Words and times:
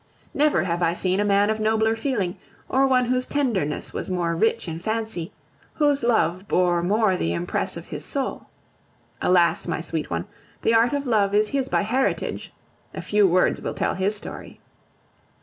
Never 0.33 0.63
have 0.63 0.81
I 0.81 0.95
seen 0.95 1.19
a 1.19 1.23
man 1.23 1.51
of 1.51 1.59
nobler 1.59 1.95
feeling, 1.95 2.39
or 2.67 2.87
one 2.87 3.05
whose 3.05 3.27
tenderness 3.27 3.93
was 3.93 4.09
more 4.09 4.35
rich 4.35 4.67
in 4.67 4.79
fancy, 4.79 5.31
whose 5.75 6.01
love 6.01 6.47
bore 6.47 6.81
more 6.81 7.15
the 7.15 7.33
impress 7.33 7.77
of 7.77 7.85
his 7.85 8.03
soul. 8.03 8.47
Alas! 9.21 9.67
my 9.67 9.79
sweet 9.79 10.09
one, 10.09 10.25
the 10.63 10.73
art 10.73 10.93
of 10.93 11.05
love 11.05 11.35
is 11.35 11.49
his 11.49 11.69
by 11.69 11.83
heritage. 11.83 12.51
A 12.95 13.01
few 13.03 13.27
words 13.27 13.61
will 13.61 13.75
tell 13.75 13.93
his 13.93 14.15
story. 14.15 14.59